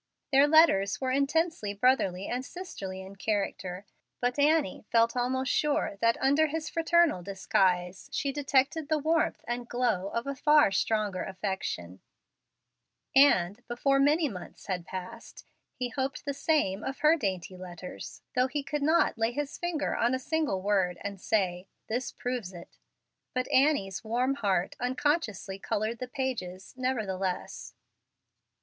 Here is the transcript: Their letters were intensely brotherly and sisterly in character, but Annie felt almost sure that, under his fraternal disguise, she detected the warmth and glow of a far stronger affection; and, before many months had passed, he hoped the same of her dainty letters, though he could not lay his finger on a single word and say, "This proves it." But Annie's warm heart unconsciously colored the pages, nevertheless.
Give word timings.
Their 0.31 0.47
letters 0.47 0.99
were 0.99 1.11
intensely 1.11 1.75
brotherly 1.75 2.27
and 2.27 2.43
sisterly 2.43 3.03
in 3.03 3.17
character, 3.17 3.85
but 4.19 4.39
Annie 4.39 4.83
felt 4.89 5.15
almost 5.15 5.51
sure 5.51 5.97
that, 6.01 6.17
under 6.19 6.47
his 6.47 6.71
fraternal 6.71 7.21
disguise, 7.21 8.09
she 8.11 8.31
detected 8.31 8.89
the 8.89 8.97
warmth 8.97 9.45
and 9.47 9.69
glow 9.69 10.07
of 10.07 10.25
a 10.25 10.33
far 10.33 10.71
stronger 10.71 11.23
affection; 11.23 12.01
and, 13.15 13.61
before 13.67 13.99
many 13.99 14.27
months 14.27 14.65
had 14.65 14.87
passed, 14.87 15.45
he 15.75 15.89
hoped 15.89 16.25
the 16.25 16.33
same 16.33 16.83
of 16.83 17.01
her 17.01 17.15
dainty 17.15 17.55
letters, 17.55 18.23
though 18.33 18.47
he 18.47 18.63
could 18.63 18.81
not 18.81 19.19
lay 19.19 19.31
his 19.31 19.55
finger 19.55 19.95
on 19.95 20.15
a 20.15 20.17
single 20.17 20.63
word 20.63 20.97
and 21.01 21.21
say, 21.21 21.67
"This 21.89 22.11
proves 22.11 22.53
it." 22.53 22.79
But 23.35 23.47
Annie's 23.49 24.03
warm 24.03 24.33
heart 24.33 24.75
unconsciously 24.79 25.59
colored 25.59 25.99
the 25.99 26.07
pages, 26.07 26.73
nevertheless. 26.75 27.75